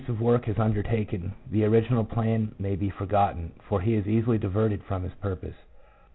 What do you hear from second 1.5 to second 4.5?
the original plan may be forgotten, for he is easily